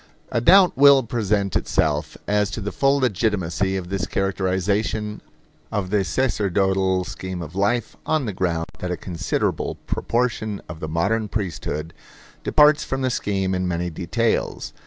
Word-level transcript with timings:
A 0.31 0.41
doubt 0.41 0.75
will 0.75 1.03
present 1.03 1.55
itself 1.55 2.17
as 2.27 2.49
to 2.49 2.59
the 2.59 2.71
full 2.71 2.97
legitimacy 2.97 3.77
of 3.77 3.89
this 3.89 4.07
characterization 4.07 5.21
of 5.71 5.91
the 5.91 6.03
sacerdotal 6.03 7.03
scheme 7.03 7.39
of 7.43 7.53
life, 7.53 7.95
on 8.03 8.25
the 8.25 8.33
ground 8.33 8.65
that 8.79 8.89
a 8.89 8.97
considerable 8.97 9.75
proportion 9.85 10.59
of 10.67 10.79
the 10.79 10.89
modern 10.89 11.27
priesthood 11.27 11.93
departs 12.43 12.83
from 12.83 13.03
the 13.03 13.11
scheme 13.11 13.53
in 13.53 13.67
many 13.67 13.91
details. 13.91 14.73